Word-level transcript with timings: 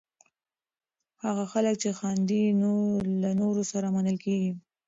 هغه 1.25 1.43
خلک 1.51 1.75
چې 1.83 1.89
خاندي، 1.99 2.43
له 3.21 3.29
نورو 3.41 3.63
سره 3.71 3.87
منل 3.95 4.17
کېږي. 4.25 4.51